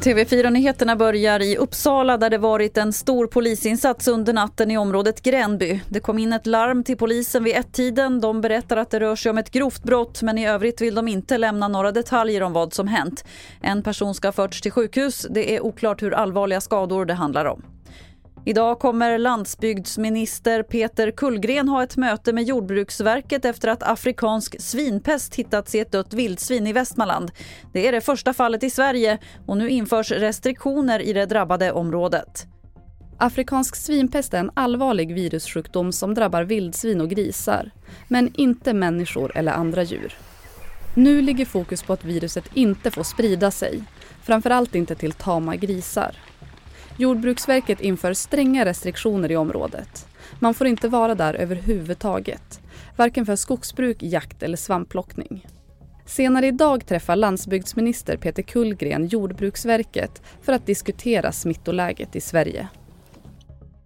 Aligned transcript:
TV4-nyheterna 0.00 0.96
börjar 0.96 1.40
i 1.40 1.56
Uppsala 1.56 2.16
där 2.16 2.30
det 2.30 2.38
varit 2.38 2.76
en 2.76 2.92
stor 2.92 3.26
polisinsats 3.26 4.08
under 4.08 4.32
natten 4.32 4.70
i 4.70 4.78
området 4.78 5.22
Gränby. 5.22 5.80
Det 5.88 6.00
kom 6.00 6.18
in 6.18 6.32
ett 6.32 6.46
larm 6.46 6.84
till 6.84 6.96
polisen 6.96 7.44
vid 7.44 7.56
ett-tiden. 7.56 8.20
De 8.20 8.40
berättar 8.40 8.76
att 8.76 8.90
det 8.90 9.00
rör 9.00 9.16
sig 9.16 9.30
om 9.30 9.38
ett 9.38 9.50
grovt 9.50 9.82
brott 9.82 10.22
men 10.22 10.38
i 10.38 10.48
övrigt 10.48 10.80
vill 10.80 10.94
de 10.94 11.08
inte 11.08 11.38
lämna 11.38 11.68
några 11.68 11.92
detaljer 11.92 12.42
om 12.42 12.52
vad 12.52 12.74
som 12.74 12.88
hänt. 12.88 13.24
En 13.60 13.82
person 13.82 14.14
ska 14.14 14.28
ha 14.28 14.32
förts 14.32 14.60
till 14.60 14.72
sjukhus. 14.72 15.26
Det 15.30 15.56
är 15.56 15.60
oklart 15.60 16.02
hur 16.02 16.14
allvarliga 16.14 16.60
skador 16.60 17.04
det 17.04 17.14
handlar 17.14 17.44
om. 17.44 17.62
Idag 18.48 18.78
kommer 18.78 19.18
landsbygdsminister 19.18 20.62
Peter 20.62 21.10
Kullgren 21.10 21.68
ha 21.68 21.82
ett 21.82 21.96
möte 21.96 22.32
med 22.32 22.44
Jordbruksverket 22.44 23.44
efter 23.44 23.68
att 23.68 23.82
afrikansk 23.82 24.60
svinpest 24.60 25.34
hittats 25.34 25.74
i 25.74 25.80
ett 25.80 25.92
dött 25.92 26.14
vildsvin 26.14 26.66
i 26.66 26.72
Västmanland. 26.72 27.30
Det 27.72 27.88
är 27.88 27.92
det 27.92 28.00
första 28.00 28.32
fallet 28.32 28.62
i 28.62 28.70
Sverige 28.70 29.18
och 29.46 29.56
nu 29.56 29.68
införs 29.68 30.12
restriktioner 30.12 31.00
i 31.00 31.12
det 31.12 31.26
drabbade 31.26 31.72
området. 31.72 32.46
Afrikansk 33.18 33.76
svinpest 33.76 34.34
är 34.34 34.38
en 34.38 34.50
allvarlig 34.54 35.14
virussjukdom 35.14 35.92
som 35.92 36.14
drabbar 36.14 36.42
vildsvin 36.42 37.00
och 37.00 37.10
grisar, 37.10 37.70
men 38.08 38.30
inte 38.34 38.72
människor 38.72 39.32
eller 39.34 39.52
andra 39.52 39.82
djur. 39.82 40.16
Nu 40.94 41.22
ligger 41.22 41.44
fokus 41.44 41.82
på 41.82 41.92
att 41.92 42.04
viruset 42.04 42.44
inte 42.54 42.90
får 42.90 43.02
sprida 43.02 43.50
sig, 43.50 43.82
framförallt 44.22 44.74
inte 44.74 44.94
till 44.94 45.12
tama 45.12 45.56
grisar. 45.56 46.16
Jordbruksverket 46.98 47.80
inför 47.80 48.12
stränga 48.12 48.64
restriktioner 48.64 49.30
i 49.30 49.36
området. 49.36 50.06
Man 50.38 50.54
får 50.54 50.66
inte 50.66 50.88
vara 50.88 51.14
där 51.14 51.34
överhuvudtaget. 51.34 52.60
Varken 52.96 53.26
för 53.26 53.36
skogsbruk, 53.36 54.02
jakt 54.02 54.42
eller 54.42 54.56
svampplockning. 54.56 55.46
Senare 56.06 56.46
idag 56.46 56.86
träffar 56.86 57.16
landsbygdsminister 57.16 58.16
Peter 58.16 58.42
Kullgren 58.42 59.06
Jordbruksverket 59.06 60.22
för 60.42 60.52
att 60.52 60.66
diskutera 60.66 61.32
smittoläget 61.32 62.16
i 62.16 62.20
Sverige. 62.20 62.68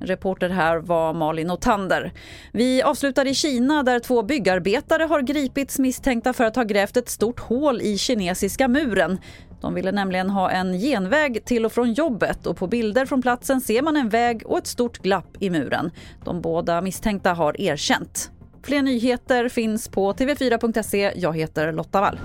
Reporter 0.07 0.49
här 0.49 0.77
var 0.77 1.13
Malin 1.13 1.51
Otander. 1.51 2.13
Vi 2.53 2.83
avslutar 2.83 3.27
i 3.27 3.35
Kina 3.35 3.83
där 3.83 3.99
två 3.99 4.23
byggarbetare 4.23 5.03
har 5.03 5.21
gripits 5.21 5.79
misstänkta 5.79 6.33
för 6.33 6.45
att 6.45 6.57
ha 6.57 6.63
grävt 6.63 6.97
ett 6.97 7.09
stort 7.09 7.41
hål 7.41 7.81
i 7.81 7.99
kinesiska 7.99 8.69
muren. 8.69 9.19
De 9.61 9.75
ville 9.75 9.93
nämligen 9.93 10.31
ha 10.31 10.51
en 10.51 10.73
genväg 10.73 11.45
till 11.45 11.65
och 11.65 11.73
från 11.73 11.93
jobbet 11.93 12.47
och 12.47 12.57
på 12.57 12.67
bilder 12.67 13.07
från 13.07 13.23
platsen 13.23 13.61
ser 13.61 13.83
man 13.83 13.97
en 13.97 14.09
väg 14.09 14.43
och 14.47 14.59
ett 14.59 14.67
stort 14.67 14.99
glapp 14.99 15.37
i 15.41 15.51
muren. 15.51 15.91
De 16.25 16.41
båda 16.41 16.81
misstänkta 16.81 17.33
har 17.33 17.61
erkänt. 17.61 18.31
Fler 18.65 18.83
nyheter 18.83 19.49
finns 19.49 19.89
på 19.89 20.13
tv4.se. 20.13 21.13
Jag 21.17 21.37
heter 21.37 21.73
Lotta 21.73 22.01
Wall. 22.01 22.21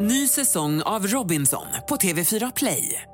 Ny 0.00 0.26
säsong 0.28 0.82
av 0.82 1.06
Robinson 1.06 1.66
på 1.88 1.96
TV4 1.96 2.52
Play. 2.56 3.13